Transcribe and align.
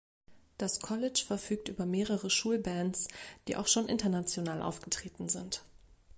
Das 0.57 0.79
College 0.79 1.23
verfügt 1.27 1.69
über 1.69 1.85
mehrere 1.85 2.31
Schulbands, 2.31 3.07
die 3.47 3.55
auch 3.55 3.67
schon 3.67 3.87
international 3.87 4.63
aufgetreten 4.63 5.29
sind. 5.29 5.61